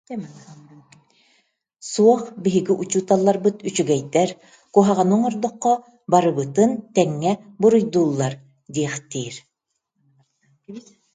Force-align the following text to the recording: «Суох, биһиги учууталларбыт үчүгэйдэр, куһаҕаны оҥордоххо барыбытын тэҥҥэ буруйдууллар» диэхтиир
«Суох, 1.91 2.21
биһиги 2.45 2.73
учууталларбыт 2.83 3.55
үчүгэйдэр, 3.69 4.29
куһаҕаны 4.73 5.13
оҥордоххо 5.17 5.73
барыбытын 6.11 6.71
тэҥҥэ 6.95 7.31
буруйдууллар» 7.61 8.33
диэхтиир 8.75 9.35